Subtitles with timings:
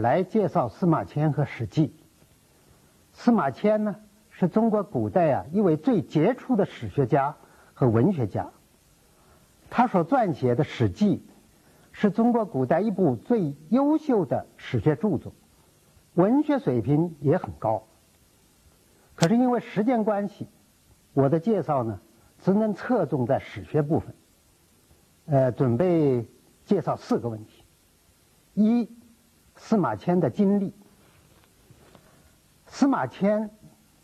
[0.00, 1.88] 来介绍司马迁和《史记》。
[3.12, 3.96] 司马迁呢，
[4.30, 7.36] 是中国古代啊一位最杰出的史学家
[7.74, 8.50] 和文学家。
[9.68, 11.18] 他所撰写的《史记》，
[11.92, 15.32] 是中国古代一部最优秀的史学著作，
[16.14, 17.84] 文学水平也很高。
[19.14, 20.48] 可是因为时间关系，
[21.12, 22.00] 我的介绍呢，
[22.38, 24.14] 只能侧重在史学部分。
[25.26, 26.26] 呃，准备
[26.64, 27.62] 介绍四个问题：
[28.54, 28.88] 一、
[29.62, 30.74] 司马迁的经历。
[32.66, 33.50] 司马迁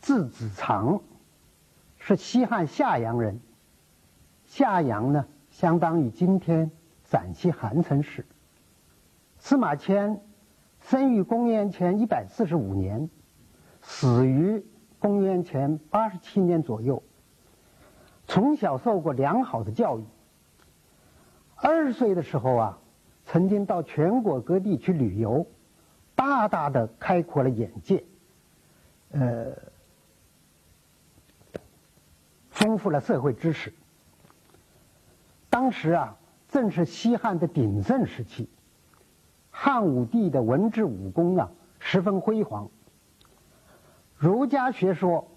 [0.01, 1.01] 字子长，
[1.99, 3.41] 是西汉夏阳人。
[4.45, 6.71] 夏阳呢，相当于今天
[7.05, 8.27] 陕西韩城市。
[9.39, 10.21] 司马迁
[10.81, 13.09] 生于公元前一百四十五年，
[13.81, 14.63] 死于
[14.99, 17.03] 公元前八十七年左右。
[18.27, 20.05] 从小受过良好的教育。
[21.57, 22.79] 二十岁的时候啊，
[23.37, 25.47] 曾经到全国各地去旅游，
[26.15, 28.03] 大大的开阔了眼界，
[29.11, 29.53] 呃，
[32.49, 33.75] 丰富了社会知识。
[35.51, 36.17] 当时啊，
[36.49, 38.49] 正是西汉的鼎盛时期，
[39.51, 42.71] 汉武帝的文治武功啊十分辉煌，
[44.17, 45.29] 儒家学说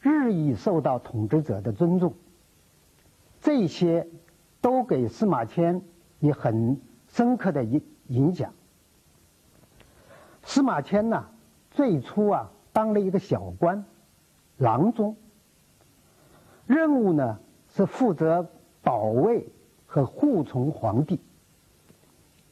[0.00, 2.12] 日益受到统治者的尊重，
[3.40, 4.06] 这些。
[4.60, 5.82] 都给司马迁
[6.20, 6.80] 以很
[7.12, 8.52] 深刻的影影响。
[10.42, 11.28] 司马迁呢，
[11.70, 13.84] 最初啊当了一个小官，
[14.56, 15.16] 郎中。
[16.66, 18.50] 任务呢是负责
[18.82, 19.46] 保卫
[19.86, 21.20] 和护从皇帝，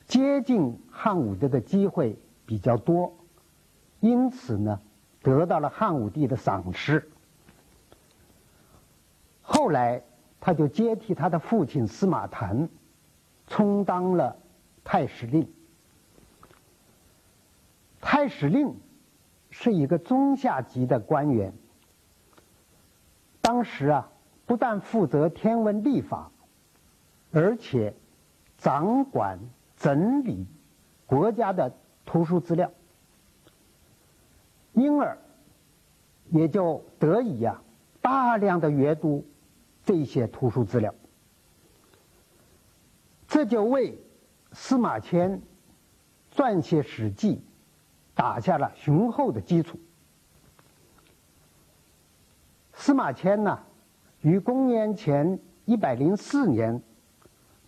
[0.07, 2.17] 接近汉武帝的机会
[2.47, 3.13] 比较多，
[3.99, 4.81] 因此呢
[5.23, 7.11] 得到了汉武帝的赏识。
[9.43, 10.03] 后来。
[10.43, 12.67] 他就接替他的父亲司马谈，
[13.47, 14.35] 充当了
[14.85, 15.53] 太史令。
[18.01, 18.75] 太史令
[19.51, 21.53] 是一个中下级的官员。
[23.41, 24.11] 当时啊，
[24.47, 26.31] 不但负责天文历法，
[27.33, 27.95] 而且
[28.59, 29.39] 掌管
[29.77, 30.47] 整理
[31.07, 31.75] 国家的
[32.05, 32.71] 图书资料，
[34.73, 35.19] 因而
[36.31, 37.63] 也就得以啊
[38.01, 39.27] 大量的阅读。
[39.83, 40.95] 这些图书资料，
[43.27, 43.99] 这就为
[44.53, 45.41] 司马迁
[46.35, 47.37] 撰写《史记》
[48.15, 49.79] 打下了雄厚的基础。
[52.73, 53.61] 司马迁呢，
[54.23, 56.83] 于公元前一百零四年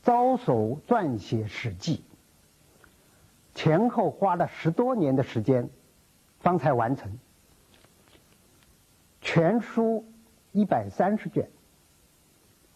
[0.02, 1.96] 着手撰写《史记》，
[3.54, 5.68] 前后花了十多年的时间，
[6.40, 7.18] 方才完成。
[9.20, 10.04] 全书
[10.50, 11.48] 一百三十卷。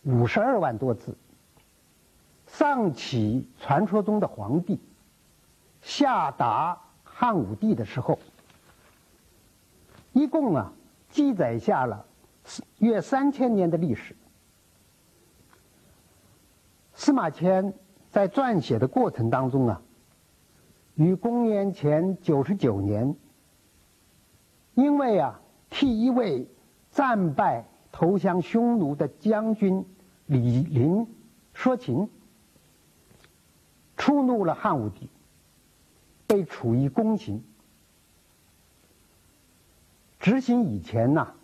[0.04, 1.16] 五十二万多字，
[2.58, 4.80] 上起传说中的皇帝，
[5.82, 8.18] 下达汉武帝的时候，
[10.14, 10.72] 一共啊
[11.10, 12.06] 记载下了
[12.78, 14.16] 约三千年的历史。
[16.94, 17.74] 司马迁
[18.10, 19.82] 在撰写的过程当中啊，
[20.94, 23.14] 于公元前九十九年，
[24.72, 26.48] 因为啊替一位
[26.90, 29.84] 战败投降匈奴的将军。
[30.24, 31.06] 李陵
[31.52, 32.08] 说情，
[33.96, 35.08] 触怒了汉武帝，
[36.26, 37.42] 被处以宫刑。
[40.18, 41.34] 执行以前呢，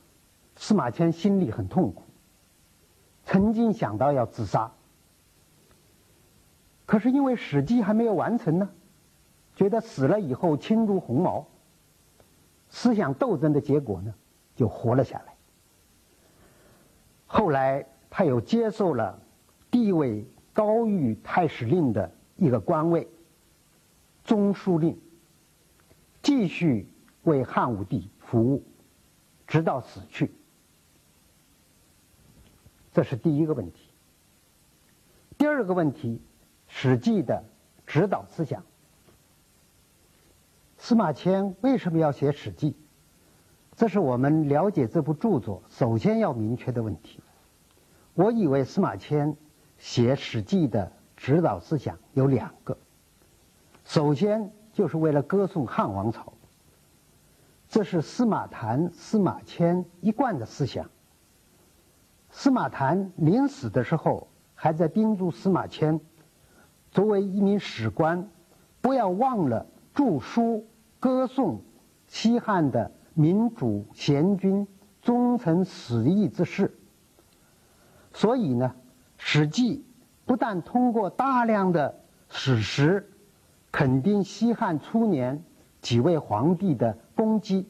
[0.57, 2.03] 司马迁心里很痛苦，
[3.25, 4.71] 曾经想到要自杀。
[6.87, 8.69] 可是因为《史记》还没有完成呢，
[9.55, 11.47] 觉得死了以后轻如鸿毛，
[12.69, 14.15] 思想斗争的结果呢，
[14.55, 15.35] 就活了下来。
[17.27, 17.87] 后来。
[18.15, 19.19] 他又接受了
[19.71, 20.23] 地位
[20.53, 23.09] 高于太史令的一个官位，
[24.25, 24.99] 中书令，
[26.23, 26.89] 继续
[27.23, 28.63] 为汉武帝服务，
[29.47, 30.33] 直到死去。
[32.93, 33.91] 这是第一个问题。
[35.39, 36.17] 第二个问题，
[36.69, 37.45] 《史记》的
[37.87, 38.63] 指导思想。
[40.79, 42.71] 司马迁为什么要写《史记》？
[43.77, 47.21] 这是我们了解这部著作首先要明确的问题。
[48.15, 49.37] 我以为司马迁
[49.79, 52.77] 写《史记》的指导思想有两个，
[53.85, 56.33] 首先就是为了歌颂汉王朝，
[57.69, 60.91] 这是司马谈、司马迁一贯的思想。
[62.29, 64.27] 司马谈临死的时候
[64.57, 66.01] 还在叮嘱司马迁，
[66.91, 68.29] 作为一名史官，
[68.81, 69.65] 不要忘了
[69.95, 70.67] 著书
[70.99, 71.63] 歌颂
[72.09, 74.67] 西汉的民主贤君、
[75.01, 76.77] 忠臣死义之事。
[78.13, 78.75] 所以呢，
[79.17, 79.79] 《史记》
[80.33, 82.01] 不但通过大量的
[82.31, 83.07] 史实，
[83.71, 85.45] 肯定西汉初年
[85.83, 87.69] 几位皇帝的功绩，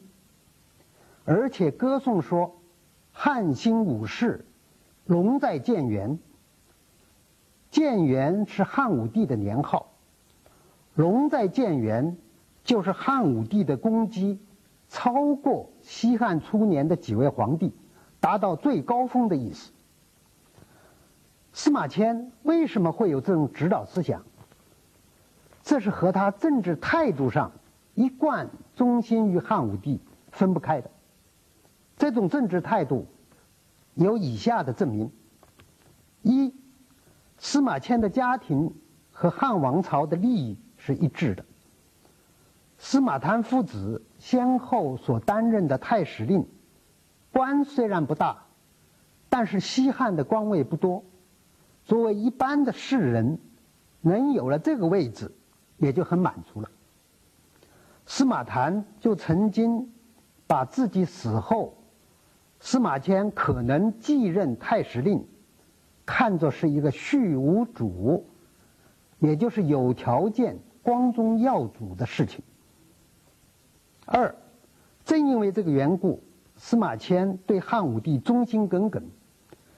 [1.25, 2.61] 而且歌颂说
[3.11, 4.45] 汉兴武世，
[5.05, 6.17] 龙在建元。
[7.69, 9.87] 建元是汉武帝的年号，
[10.95, 12.15] 龙在建元
[12.63, 14.39] 就是汉武帝的功绩
[14.87, 17.73] 超过西汉初年的几位皇帝，
[18.21, 19.73] 达到最高峰的意思。
[21.53, 24.23] 司马迁为什么会有这种指导思想？
[25.61, 27.51] 这是和他政治态度上
[27.93, 30.01] 一贯忠心于汉武帝
[30.31, 30.89] 分不开的。
[31.95, 33.05] 这种政治态度
[33.93, 35.11] 有以下的证明：
[36.23, 36.53] 一，
[37.37, 38.73] 司马迁的家庭
[39.11, 41.45] 和汉王朝的利益是一致的。
[42.77, 46.45] 司马谈父子先后所担任的太史令，
[47.31, 48.43] 官虽然不大，
[49.29, 51.05] 但是西汉的官位不多。
[51.85, 53.39] 作为一般的士人，
[54.01, 55.31] 能有了这个位置，
[55.77, 56.69] 也就很满足了。
[58.05, 59.91] 司马谈就曾经
[60.47, 61.77] 把自己死后，
[62.59, 65.25] 司马迁可能继任太史令，
[66.05, 68.25] 看作是一个续无主，
[69.19, 72.43] 也就是有条件光宗耀祖的事情。
[74.05, 74.35] 二，
[75.05, 76.23] 正因为这个缘故，
[76.55, 79.03] 司马迁对汉武帝忠心耿耿，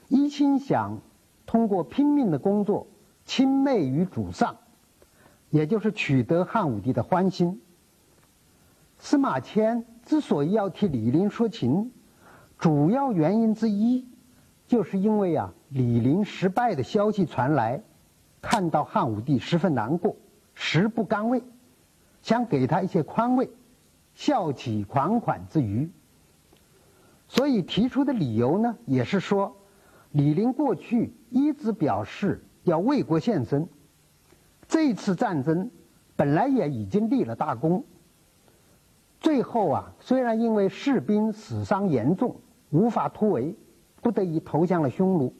[0.08, 1.00] 一心想。
[1.46, 2.88] 通过拼命的工作，
[3.24, 4.56] 亲媚于主上，
[5.48, 7.62] 也就是取得汉武帝的欢心。
[8.98, 11.92] 司马迁之所以要替李陵说情，
[12.58, 14.06] 主要原因之一，
[14.66, 17.80] 就是因为啊，李陵失败的消息传来，
[18.42, 20.16] 看到汉武帝十分难过，
[20.54, 21.42] 食不甘味，
[22.22, 23.48] 想给他一些宽慰，
[24.14, 25.88] 笑起款款之余。
[27.28, 29.56] 所以提出的理由呢，也是说。
[30.16, 33.68] 李陵过去一直表示要为国献身，
[34.66, 35.70] 这次战争
[36.16, 37.84] 本来也已经立了大功，
[39.20, 42.34] 最后啊，虽然因为士兵死伤严重，
[42.70, 43.54] 无法突围，
[44.00, 45.34] 不得已投向了匈奴。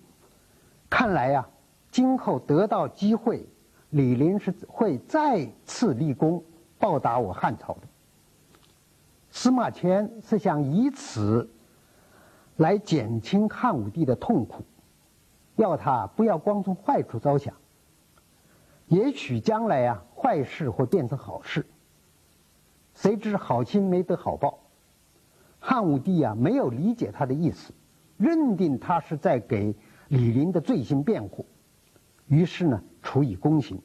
[0.90, 1.48] 看来呀，
[1.90, 3.48] 今后得到机会，
[3.88, 6.44] 李陵是会再次立功，
[6.78, 7.80] 报答我汉朝的。
[9.30, 11.48] 司马迁是想以此。
[12.56, 14.64] 来减轻汉武帝的痛苦，
[15.56, 17.54] 要他不要光从坏处着想。
[18.88, 21.66] 也许将来啊，坏事会变成好事。
[22.94, 24.58] 谁知好心没得好报，
[25.58, 27.74] 汉武帝啊没有理解他的意思，
[28.16, 29.74] 认定他是在给
[30.08, 31.44] 李陵的罪行辩护，
[32.26, 33.78] 于是呢处以宫刑。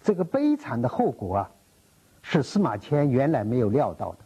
[0.00, 1.50] 这个悲惨的后果啊，
[2.22, 4.18] 是司马迁原来没有料到的，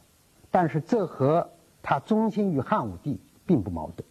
[0.51, 1.49] 但是这和。
[1.89, 4.05] 他忠心于汉武帝，并不矛盾。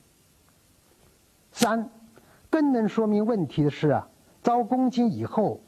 [1.51, 1.89] 三，
[2.49, 4.07] 更能说明问题的是啊，
[4.41, 5.59] 招公卿以后，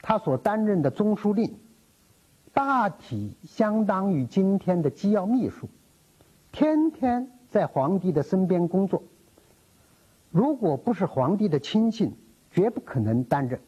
[0.00, 1.58] 他所担任的中书令，
[2.54, 5.68] 大体相当于今天的机要秘书，
[6.50, 9.02] 天天在皇帝的身边工作。
[10.30, 12.16] 如果不是皇帝的亲信，
[12.50, 13.60] 绝不可能担任。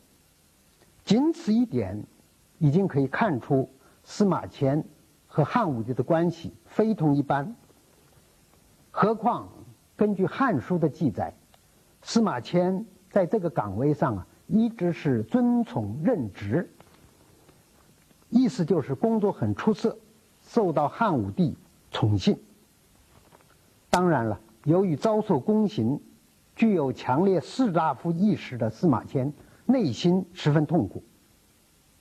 [1.04, 2.02] 仅此一点，
[2.58, 3.68] 已经可以看出
[4.02, 4.82] 司马迁
[5.26, 7.54] 和汉武帝的关系非同一般。
[8.94, 9.48] 何况，
[9.96, 11.32] 根据《汉书》的记载，
[12.02, 16.70] 司马迁在这个岗位上啊，一直是尊崇任职，
[18.28, 19.96] 意思就是工作很出色，
[20.42, 21.56] 受到汉武帝
[21.90, 22.38] 宠幸。
[23.88, 25.98] 当然了，由于遭受宫刑，
[26.54, 29.32] 具有强烈士大夫意识的司马迁
[29.64, 31.02] 内心十分痛苦，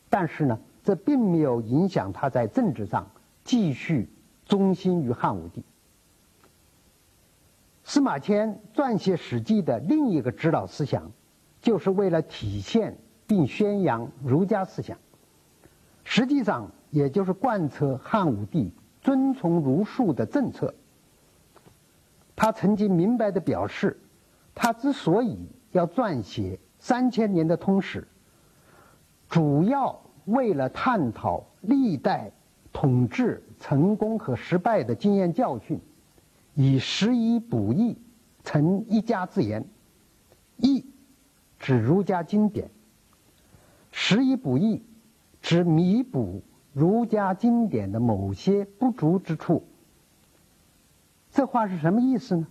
[0.10, 3.10] 但是呢，这并没有影响他在政治上
[3.46, 4.10] 继续
[4.46, 5.64] 忠心于汉武帝。
[7.94, 11.12] 司马迁撰写《史记》的另一个指导思想，
[11.62, 14.98] 就是为了体现并宣扬儒家思想，
[16.06, 18.72] 实际上也就是贯彻汉武帝
[19.02, 20.74] 遵从儒术的政策。
[22.34, 24.00] 他曾经明白地表示，
[24.56, 25.38] 他之所以
[25.74, 28.08] 要撰写三千年的通史，
[29.28, 32.32] 主要为了探讨历代
[32.72, 35.78] 统治成功和失败的经验教训。
[36.54, 37.98] 以拾遗补益，
[38.44, 39.66] 成一家之言。
[40.58, 40.86] 益
[41.60, 42.70] 指儒家经典，
[43.92, 44.84] 拾遗补益
[45.42, 46.44] 指弥补
[46.74, 49.66] 儒家经典的某些不足之处。
[51.32, 52.48] 这话是什么意思呢？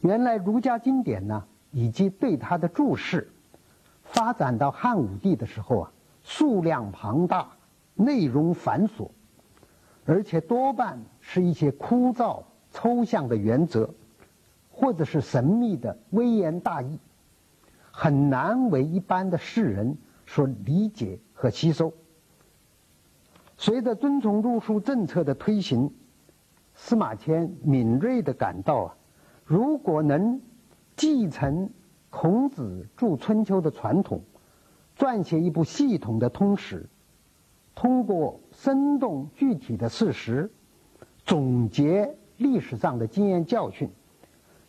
[0.00, 3.30] 原来儒家经典呢，以及对它的注释，
[4.02, 5.92] 发展到汉武帝的时候啊，
[6.22, 7.52] 数量庞大，
[7.94, 9.08] 内容繁琐，
[10.04, 12.42] 而且多半是一些枯燥。
[12.74, 13.88] 抽象的原则，
[14.70, 16.98] 或者是神秘的微言大义，
[17.92, 21.92] 很难为一般的世人所理解和吸收。
[23.56, 25.88] 随着遵从入书政策的推行，
[26.74, 28.96] 司马迁敏锐地感到啊，
[29.44, 30.40] 如果能
[30.96, 31.70] 继承
[32.10, 34.20] 孔子著《春秋》的传统，
[34.98, 36.84] 撰写一部系统的通史，
[37.76, 40.50] 通过生动具体的事实，
[41.24, 43.90] 总结历史上的经验教训，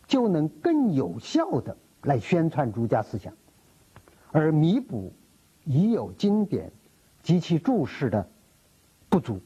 [0.06, 3.32] 就能更有效地来宣传儒家思想，
[4.32, 5.12] 而弥补
[5.64, 6.70] 已有经典
[7.22, 8.28] 及其注释的。
[9.08, 9.40] 不足。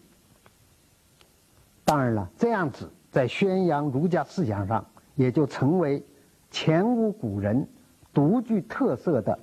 [1.85, 4.85] 当然了，这样子在宣扬儒家思想上，
[5.15, 6.03] 也就成为
[6.51, 7.69] 前无古人、
[8.13, 9.39] 独具特色的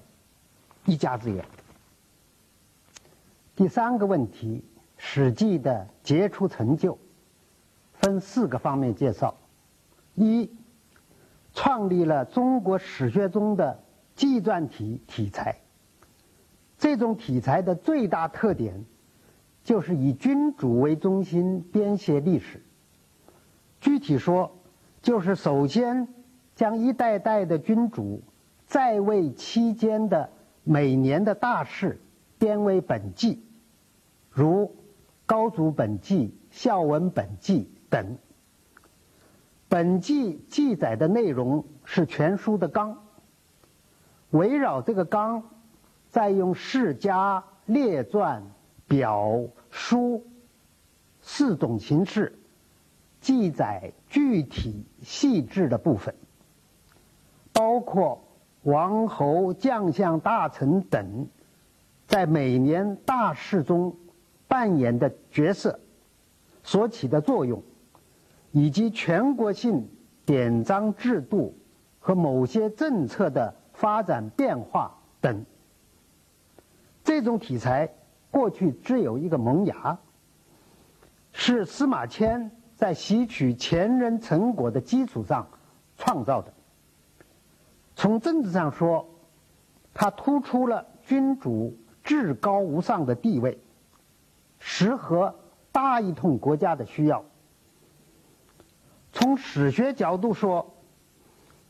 [0.86, 1.46] 一家之言。
[3.56, 4.64] 第三个问题，
[4.98, 6.98] 《史记》的杰出成就
[8.08, 9.36] 分四个方面介绍：
[10.16, 10.50] 一，
[11.54, 13.84] 创立了中国史学中的
[14.16, 15.58] 纪传体体裁。
[16.78, 18.86] 这种体裁的最大特点。
[19.64, 22.64] 就是以君主为中心编写历史。
[23.82, 24.50] 具体说，
[25.02, 26.08] 就是首先
[26.56, 28.22] 将一代代的君主
[28.66, 30.30] 在位期间的
[30.64, 32.00] 每年的大事
[32.40, 33.44] 编为本纪，
[34.30, 34.74] 如
[35.26, 38.18] 高祖本纪、孝文本纪等。
[39.70, 43.04] 本纪记载的内容是全书的纲，
[44.32, 45.44] 围绕这个纲，
[46.10, 48.44] 再用世家列传。
[48.90, 50.26] 表书
[51.20, 52.40] 四种形式
[53.20, 56.16] 记载具体细致的部分，
[57.52, 58.24] 包括
[58.64, 61.28] 王侯将相大臣等
[62.08, 63.94] 在每年大事中
[64.48, 65.78] 扮演的角色
[66.64, 67.62] 所起的作用，
[68.52, 69.88] 以及全国性
[70.26, 71.56] 典章制度
[72.00, 75.46] 和某些政策的发展变化等。
[77.04, 77.90] 这种题材。
[78.30, 79.98] 过去只有一个萌芽，
[81.32, 85.48] 是司马迁在吸取前人成果的基础上
[85.96, 86.54] 创造的。
[87.96, 89.10] 从政治上说，
[89.94, 93.58] 它突出了君主至高无上的地位，
[94.60, 95.34] 适合
[95.72, 97.24] 大一统国家的需要。
[99.20, 100.76] 从史学角度说，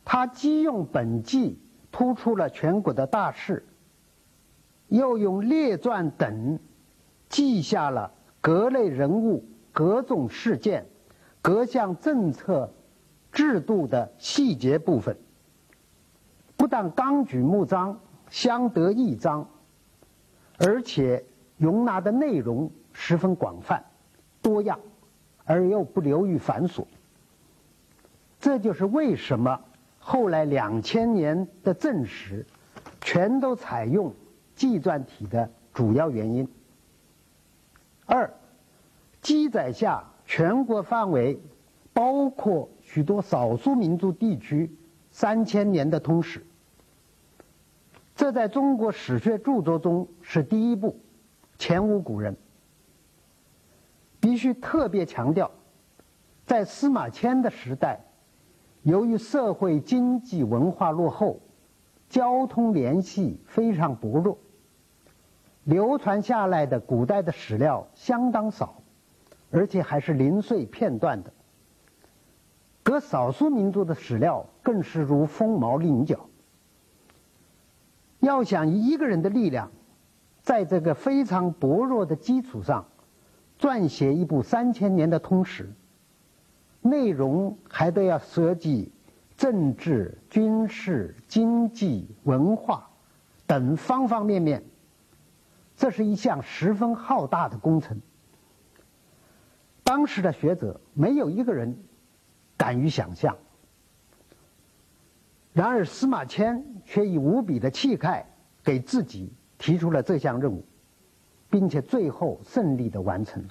[0.03, 1.57] 它既用本纪
[1.93, 3.65] 突出了全国的大事。
[4.89, 6.59] 又用列传等
[7.29, 8.11] 记下了
[8.41, 10.85] 各类人物、各种事件、
[11.41, 12.69] 各项政策
[13.31, 15.17] 制度的细节部分，
[16.57, 17.97] 不但纲举目张、
[18.29, 19.49] 相得益彰，
[20.57, 21.23] 而且
[21.55, 23.85] 容纳的内容十分广泛、
[24.41, 24.77] 多样，
[25.45, 26.85] 而又不流于繁琐。
[28.39, 29.59] 这就是为什么
[29.99, 32.45] 后来两千年的正史
[33.01, 34.13] 全都采用。
[34.55, 36.47] 纪传体的主要原因。
[38.07, 38.33] 二，
[39.21, 41.39] 记载下全国范围，
[41.93, 44.75] 包括许多少数民族地区
[45.11, 46.43] 三千年的通史。
[48.15, 50.99] 这在中国史学著作中是第一部，
[51.59, 52.35] 前无古人。
[54.19, 55.51] 必须特别强调，
[56.47, 57.99] 在司马迁的时代，
[58.87, 61.41] 由于社会经济文化落后，
[62.07, 64.37] 交通联系非常薄弱。
[65.65, 68.81] 流传下来的古代的史料相当少，
[69.51, 71.33] 而且还是零碎片段的。
[72.81, 76.29] 各少数民族的史料更是如凤毛麟角。
[78.21, 79.69] 要想一个人的力量，
[80.41, 82.85] 在这个非常薄弱的基础上，
[83.59, 85.73] 撰写一部三千年的通史，
[86.89, 88.91] 内容还都要涉及
[89.35, 92.89] 政治、军事、经济、文化
[93.45, 94.63] 等方方面面。
[95.75, 98.01] 这是一项十分浩大的工程。
[99.83, 101.77] 当时的学者没有一个人
[102.57, 103.37] 敢于想象。
[105.53, 108.25] 然而司马迁却以无比的气概
[108.63, 110.65] 给自己提出了这项任务，
[111.49, 113.43] 并且最后胜利的完成。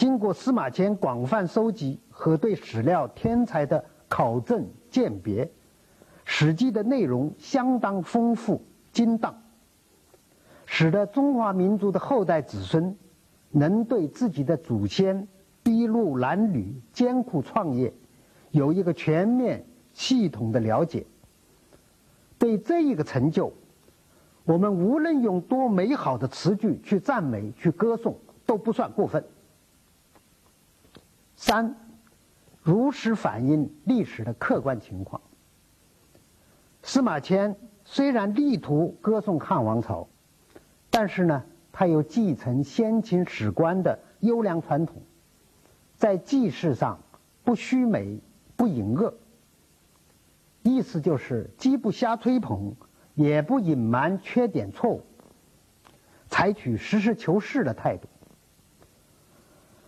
[0.00, 5.44] 经过司马迁广泛收集和对史料天才的考证鉴别，
[6.24, 9.42] 《史记》的内容相当丰富精当。
[10.64, 12.96] 使得中华民族的后代子孙
[13.50, 15.28] 能对自己的祖先
[15.62, 17.92] 筚路蓝缕、艰苦创业
[18.52, 21.04] 有一个全面系统的了解。
[22.38, 23.52] 对这一个成就，
[24.44, 28.16] 我们无论用多美好的词句去赞美、去歌颂，
[28.46, 29.22] 都不算过分。
[31.42, 31.74] 三，
[32.60, 35.22] 如实反映历史的客观情况。
[36.82, 40.06] 司马迁虽然力图歌颂汉王朝。
[40.90, 41.42] 但是呢，
[41.72, 45.00] 他又继承先秦史官的优良传统，
[45.96, 47.00] 在记事上
[47.42, 48.20] 不虚美
[48.54, 49.14] 不隐恶，
[50.62, 52.74] 意思就是既不瞎吹捧，
[53.14, 55.06] 也不隐瞒缺点错误，
[56.28, 58.06] 采取实事求是的态度。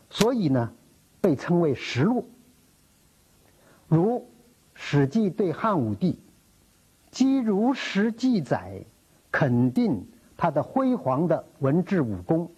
[0.09, 0.73] 所以呢，
[1.23, 2.29] 被称为实录。
[3.88, 4.19] 如
[4.75, 6.19] 《史记》对汉武帝，
[7.11, 8.85] 既如实记载，
[9.31, 10.07] 肯定。
[10.35, 12.50] 他的辉煌的文治武功，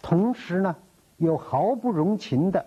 [0.00, 0.76] 同时呢，
[1.16, 2.64] 又毫不容情的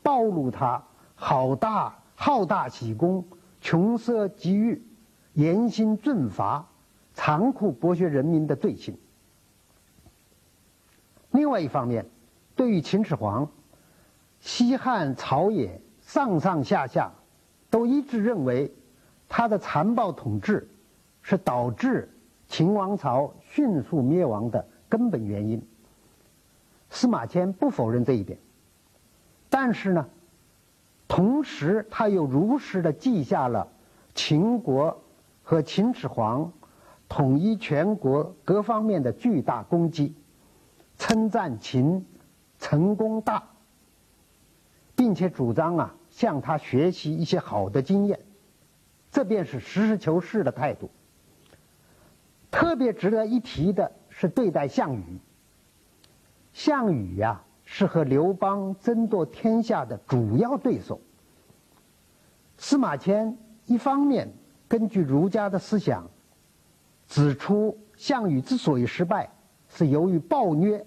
[0.00, 0.80] 暴露他
[1.16, 3.24] 好大好大喜功、
[3.60, 4.80] 穷奢极欲、
[5.32, 6.68] 严刑峻法、
[7.14, 8.96] 残酷剥削人民的罪行。
[11.32, 12.06] 另外一方面，
[12.54, 13.50] 对于秦始皇，
[14.46, 17.12] 西汉朝野上上下下
[17.68, 18.72] 都一致认为，
[19.28, 20.70] 他的残暴统治
[21.20, 22.08] 是导致。
[22.46, 25.60] 秦王朝迅速灭亡的根本原因，
[26.90, 28.38] 司马迁不否认这一点，
[29.50, 30.08] 但是呢，
[31.08, 33.66] 同时他又如实的记下了
[34.14, 35.02] 秦国
[35.42, 36.52] 和秦始皇
[37.08, 40.14] 统一全国各方面的巨大功绩，
[40.98, 42.06] 称赞秦
[42.60, 43.42] 成功大，
[44.96, 48.18] 并且主张啊向他学习一些好的经验，
[49.12, 50.90] 这便是实事求是的态度。
[52.50, 55.04] 特别值得一提的是对待项羽。
[56.54, 60.98] 项羽呀，是和刘邦争夺天下的主要对手。
[62.56, 64.32] 司马迁一方面
[64.66, 66.08] 根据儒家的思想，
[67.06, 69.28] 指出项羽之所以失败，
[69.68, 70.86] 是由于暴虐，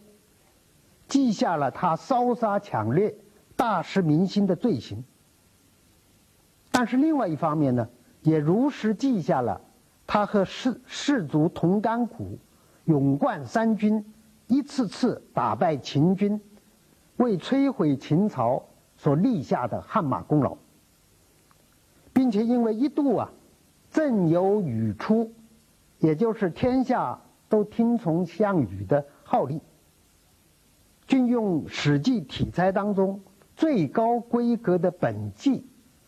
[1.07, 3.15] 记下了他烧杀抢掠、
[3.59, 5.03] 大失民心的罪行。
[6.71, 7.89] 但是另外一方面呢，
[8.21, 9.59] 也如实记下了。
[10.07, 12.39] 他和士士卒同甘苦，
[12.85, 14.13] 勇冠三军，
[14.47, 16.39] 一次次打败秦军，
[17.17, 18.63] 为摧毁秦朝
[18.95, 20.57] 所立下的汗马功劳，
[22.13, 23.29] 并且因为一度啊，
[23.91, 25.33] 朕有语出，
[25.99, 27.19] 也就是天下
[27.49, 29.59] 都听从项羽的号令，
[31.05, 33.19] 均用《史记》体裁当中
[33.59, 35.65] 最高规格的本纪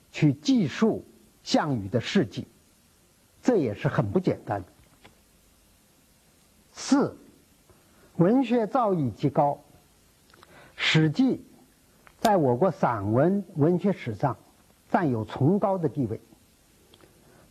[0.09, 1.03] 去记述
[1.43, 2.47] 项羽的事迹。
[3.41, 4.67] 这也是很不简单的。
[6.71, 7.17] 四，
[8.15, 9.59] 文学造诣极高，
[10.77, 11.35] 《史记》
[12.21, 14.37] 在我国散文文学史上
[14.89, 16.21] 占有崇高的地位。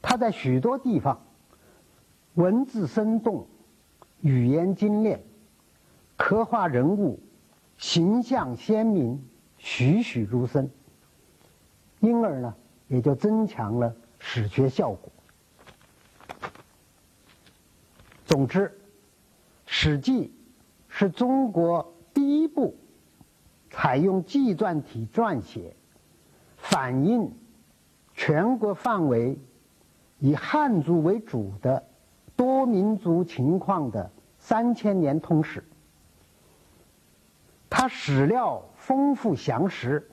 [0.00, 1.20] 它在许多地方
[2.32, 3.46] 文字生动，
[4.22, 5.20] 语言精炼，
[6.16, 7.20] 刻画人物
[7.76, 9.22] 形象鲜明，
[9.62, 10.68] 栩栩如生，
[12.00, 12.54] 因而呢，
[12.88, 15.12] 也就增强了史学效果。
[18.24, 18.68] 总之，
[19.66, 20.28] 《史记》
[20.88, 22.74] 是中国第一部
[23.70, 25.76] 采用纪传体撰写、
[26.56, 27.30] 反映
[28.14, 29.38] 全国范围
[30.18, 31.84] 以汉族为主的
[32.34, 35.62] 多民族情况的三千年通史。
[37.68, 40.10] 它史料丰富详实，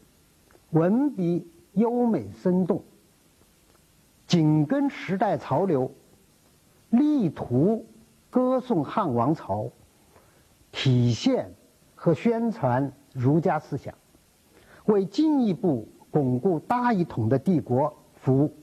[0.69, 2.83] 文笔优美生动，
[4.27, 5.91] 紧跟时代潮流，
[6.91, 7.87] 力图。
[8.29, 9.71] 歌颂汉王朝，
[10.71, 11.51] 体现
[11.95, 13.95] 和宣传儒家思想，
[14.85, 18.53] 为进一步巩固大一统的帝国服务。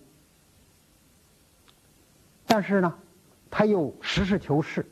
[2.46, 2.94] 但是呢，
[3.50, 4.88] 他又实事求是，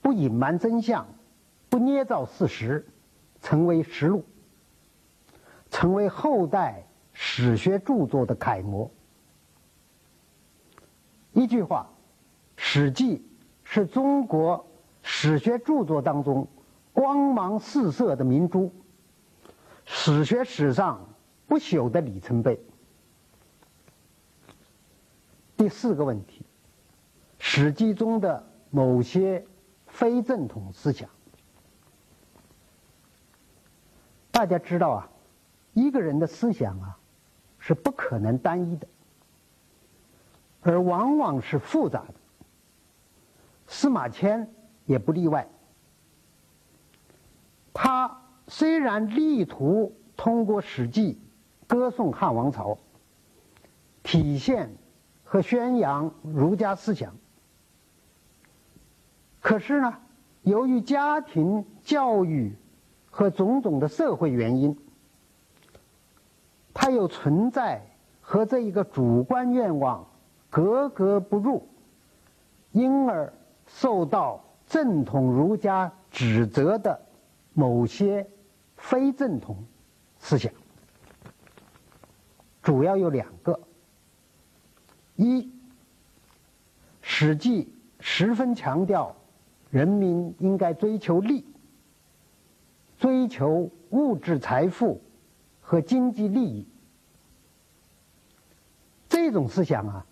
[0.00, 1.04] 不隐瞒真相，
[1.68, 2.86] 不捏造事实，
[3.40, 4.22] 成为实录，
[5.76, 8.90] 成为后代史学著作的楷模。
[11.34, 11.86] 一句话，
[12.56, 13.18] 《史记》。
[13.68, 14.64] 是中国
[15.02, 16.46] 史学著作当中
[16.92, 18.72] 光芒四射的明珠，
[19.84, 21.04] 史学史上
[21.46, 22.58] 不朽的里程碑。
[25.56, 26.42] 第四个问题，
[27.38, 29.44] 《史记》中的某些
[29.88, 31.10] 非正统思想，
[34.30, 35.10] 大家知道啊，
[35.76, 36.96] 一个人的思想啊
[37.58, 38.88] 是不可能单一的，
[40.62, 42.14] 而往往是复杂的。
[43.66, 44.50] 司马迁
[44.86, 45.46] 也不例外。
[47.74, 51.20] 他虽然力图通过《史记》
[51.66, 52.78] 歌颂汉王朝，
[54.02, 54.74] 体现
[55.24, 57.14] 和宣扬儒家思想，
[59.42, 59.98] 可是呢，
[60.40, 62.56] 由于家庭教育
[63.10, 64.78] 和种种的社会原因，
[66.78, 67.80] 他又存在
[68.20, 70.06] 和这一个主观愿望
[70.50, 71.66] 格格不入，
[72.72, 73.32] 因而。
[73.68, 76.96] 受到正统儒家指责的
[77.52, 78.24] 某些
[78.76, 79.56] 非正统
[80.20, 80.52] 思想，
[82.62, 83.58] 主要有两个：
[85.16, 85.42] 一，
[87.02, 87.64] 《史记》
[87.98, 89.16] 十分强调
[89.68, 91.44] 人民应该追求利，
[92.98, 95.00] 追求物质财富
[95.66, 96.64] 和经济利益。
[99.08, 100.06] 这种思想啊，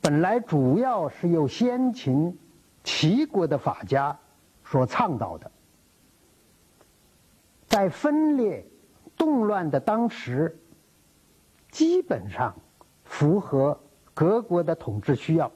[0.00, 2.36] 本来主要是由先秦
[2.82, 4.18] 齐国的法家
[4.64, 5.48] 所倡导的，
[7.68, 8.66] 在分裂
[9.16, 10.58] 动乱的当时，
[11.70, 12.56] 基本上
[13.04, 13.78] 符合
[14.12, 15.52] 各国的统治需要。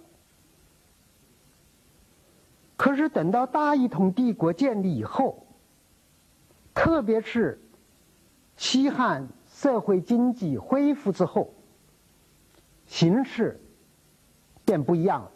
[2.76, 5.44] 可是等到大一统帝国建立以后，
[6.74, 7.58] 特别是
[8.56, 11.52] 西汉社会经济恢复之后，
[12.86, 13.60] 形势
[14.64, 15.30] 便不一样了。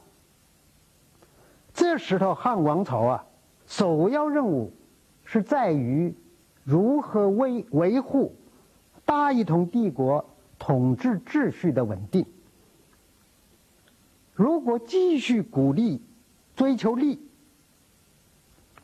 [1.73, 3.27] 这时候汉王朝啊，
[3.67, 4.73] 首要任务
[5.25, 6.15] 是在于
[6.65, 8.35] 如何维维护
[9.05, 10.25] 大一统帝国
[10.59, 12.27] 统治秩序的稳定。
[14.35, 16.03] 如果继续鼓励
[16.57, 17.21] 追求利，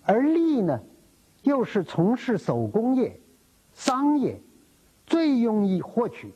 [0.04, 0.80] 而利呢，
[1.42, 3.18] 又是从事手工业、
[3.76, 4.40] 商业
[5.06, 6.32] 最容易获取。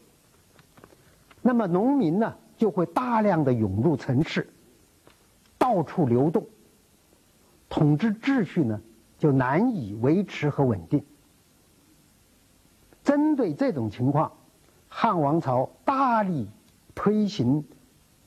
[1.40, 4.48] 那么农民呢，就会大量的涌入城市，
[5.56, 6.46] 到处流动，
[7.70, 8.80] 统治秩序呢
[9.18, 11.02] 就难以维持和稳定。
[13.02, 14.30] 针对这种情况，
[14.88, 16.46] 汉王朝大力
[16.94, 17.64] 推行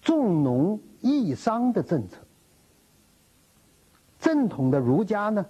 [0.02, 2.17] 重农抑商的政策。
[4.19, 5.45] 正统的儒家呢，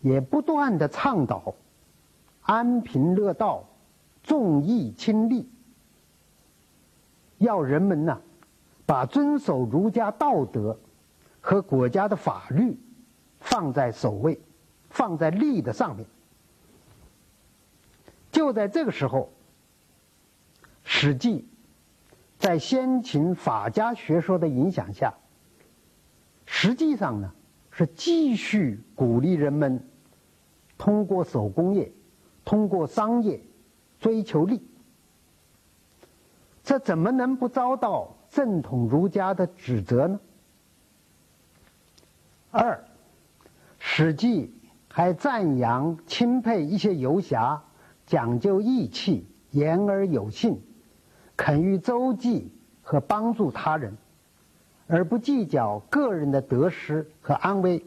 [0.00, 1.54] 也不断的倡导
[2.48, 3.68] 安贫乐道、
[4.22, 5.46] 重义轻利。
[7.36, 8.22] 要人们呢，
[8.86, 10.78] 把遵守儒家道德
[11.42, 12.74] 和国家的法律
[13.38, 14.40] 放在首位，
[14.88, 16.06] 放在利的上面。
[18.32, 19.30] 就在这个时候，
[20.84, 21.40] 《史记》
[22.38, 25.12] 在先秦法家学说的影响下，
[26.46, 27.30] 实际上呢
[27.70, 29.86] 是继续鼓励人们
[30.78, 31.92] 通过手工业、
[32.48, 33.42] 通过商业
[34.00, 34.66] 追求利。
[36.64, 40.18] 这怎么能不遭到正统儒家的指责呢？
[42.50, 42.72] 二，
[43.78, 44.46] 《史记》
[44.88, 47.62] 还赞扬钦佩一些游侠
[48.06, 50.58] 讲究义气、言而有信，
[51.36, 52.50] 肯于周济
[52.82, 53.94] 和帮助他人，
[54.86, 57.84] 而不计较个人的得失和安危。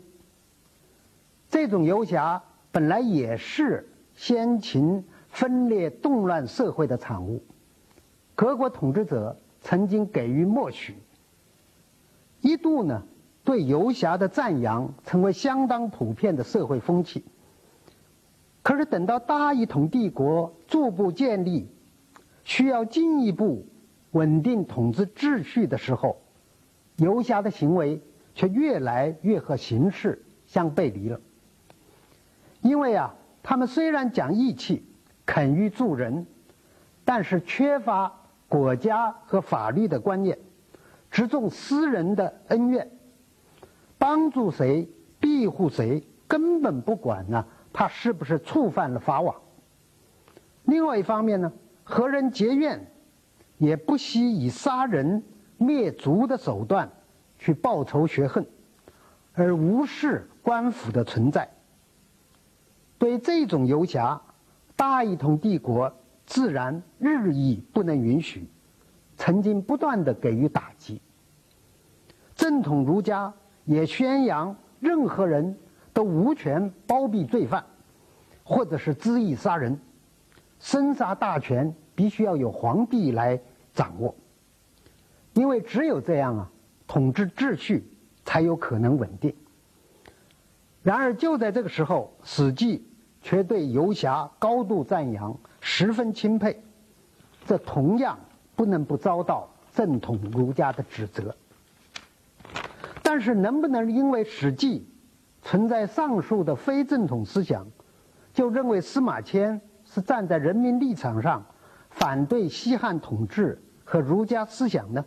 [1.49, 7.43] 这种游侠本来也是先秦分裂动乱社会的产物。
[8.35, 10.95] 各国统治者曾经给予默许，
[12.41, 13.03] 一度呢
[13.43, 17.23] 对游侠的赞扬成为相当普遍的社会风气。
[18.63, 21.67] 可是等到大一统帝国逐步建立，
[22.43, 23.65] 需要进一步
[24.11, 26.17] 稳定统治秩序的时候，
[26.97, 28.01] 游侠的行为
[28.35, 31.19] 却越来越和形势相背离了。
[32.61, 34.85] 因为啊，他们虽然讲义气、
[35.25, 36.25] 肯于助人，
[37.05, 38.17] 但是缺乏。
[38.51, 40.37] 国家和法律的观念，
[41.09, 42.91] 只重私人的恩怨，
[43.97, 44.89] 帮助谁
[45.21, 47.45] 庇护谁，根本不管呢？
[47.71, 49.33] 他是不是触犯了法网？
[50.65, 51.53] 另外一方面呢，
[51.85, 52.91] 和人结怨，
[53.57, 55.23] 也不惜以杀人
[55.55, 56.91] 灭族的手段
[57.39, 58.45] 去报仇雪恨，
[59.31, 61.49] 而无视官府的存在。
[63.01, 64.21] 对这种游侠，
[64.75, 65.91] 大一统帝国。
[66.23, 68.47] 自然日益不能允许，
[69.17, 71.01] 曾经不断的给予打击。
[72.35, 73.33] 正统儒家
[73.65, 75.57] 也宣扬任何人
[75.91, 77.65] 都无权包庇罪犯，
[78.43, 79.77] 或者是恣意杀人，
[80.59, 83.37] 生杀大权必须要由皇帝来
[83.73, 84.15] 掌握，
[85.33, 86.49] 因为只有这样啊，
[86.87, 87.91] 统治秩序
[88.23, 89.35] 才有可能稳定。
[90.83, 92.77] 然而就在这个时候，《史记》
[93.21, 95.37] 却对游侠高度赞扬。
[95.59, 96.59] 十分钦佩，
[97.45, 98.17] 这同样
[98.55, 101.35] 不能不遭到正统儒家的指责。
[103.03, 104.79] 但是，能不能因为《史记》
[105.47, 107.67] 存在上述的非正统思想，
[108.33, 111.45] 就认为司马迁是站在人民立场上
[111.89, 115.05] 反对西汉统治和儒家思想呢？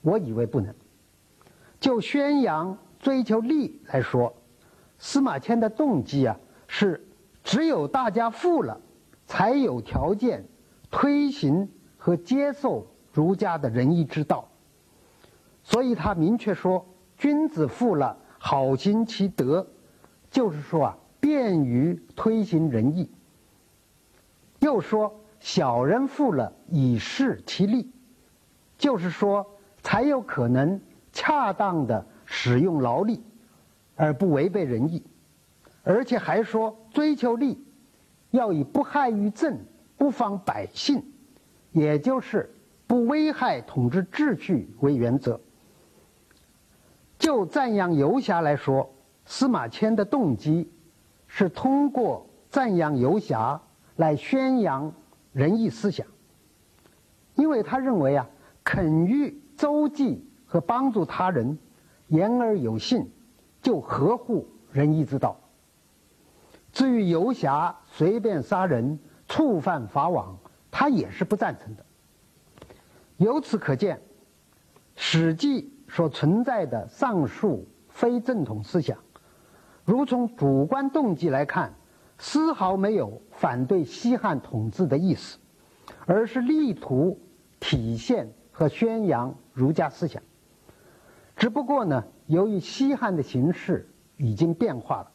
[0.00, 0.74] 我以为不能。
[1.78, 4.32] 就宣扬追求利来说，
[4.98, 6.36] 司马迁的动机啊，
[6.66, 7.04] 是
[7.44, 8.80] 只有大家富了。
[9.24, 10.44] 才有条件
[10.90, 14.46] 推行和接受儒家的仁义之道，
[15.62, 16.84] 所以他明确说：
[17.16, 19.66] 君子富了，好行其德，
[20.30, 23.10] 就是说啊，便于推行仁义。
[24.58, 27.90] 又说小人富了，以示其利，
[28.76, 29.46] 就是说
[29.80, 30.78] 才有可能
[31.10, 33.22] 恰当的使用劳力，
[33.96, 35.02] 而不违背仁义。
[35.84, 37.58] 而且还说追求利，
[38.30, 39.58] 要以不害于政、
[39.96, 41.02] 不妨百姓，
[41.72, 42.54] 也就是
[42.86, 45.40] 不危害统治秩序为原则。
[47.18, 48.92] 就赞扬游侠来说，
[49.24, 50.70] 司马迁的动机
[51.26, 53.60] 是通过赞扬游侠
[53.96, 54.92] 来宣扬
[55.32, 56.06] 仁义思想，
[57.36, 58.28] 因为他认为啊，
[58.64, 61.56] 肯于周济和帮助他人，
[62.08, 63.08] 言而有信，
[63.62, 65.38] 就合乎仁义之道。
[66.72, 70.38] 至于游侠随便杀人、触犯法网，
[70.70, 71.84] 他也是不赞成的。
[73.18, 73.96] 由此可见，
[74.96, 75.62] 《史记》
[75.94, 78.98] 所存在的上述非正统思想，
[79.84, 81.74] 如从主观动机来看，
[82.18, 85.38] 丝毫没有反对西汉统治的意思，
[86.06, 87.20] 而是力图
[87.60, 90.22] 体现和宣扬儒家思想。
[91.36, 95.10] 只不过呢，由于西汉的形势已经变化了。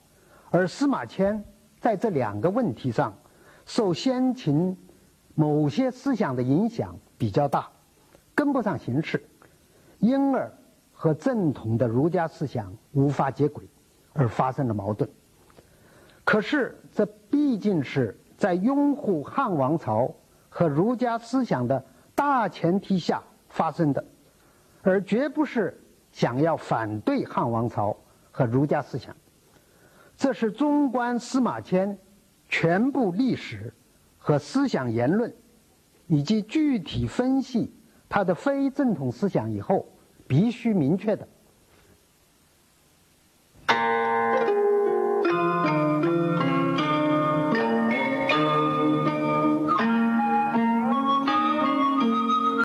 [0.50, 1.44] 而司马迁
[1.80, 3.14] 在这两个问题上，
[3.66, 4.78] 受先秦
[5.36, 7.70] 某些思想的影响比较大，
[8.34, 9.24] 跟不上形势，
[10.00, 10.52] 因而
[10.94, 13.68] 和正统的儒家思想无法接轨，
[14.14, 15.10] 而发生了矛盾。
[16.24, 20.14] 可是这毕竟是在拥护汉王朝
[20.50, 24.04] 和儒家思想的大前提下发生的，
[24.82, 25.80] 而绝不是
[26.12, 27.96] 想要反对汉王朝
[28.32, 29.16] 和儒家思想。
[30.18, 31.98] 这是纵观司马迁
[32.50, 33.72] 全部历史
[34.18, 35.34] 和思想言论，
[36.08, 37.72] 以及具体分析
[38.10, 39.88] 他的非正统思想以后，
[40.28, 41.28] 必须明确的。